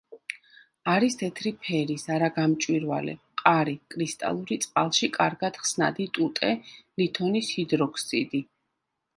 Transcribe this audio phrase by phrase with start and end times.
[0.91, 6.51] არის თეთრი ფერის, არაგამჭვირვალე, მყარი, კრისტალური, წყალში კარგად ხსნადი ტუტე
[7.03, 8.43] ლითონის ჰიდროქსიდი.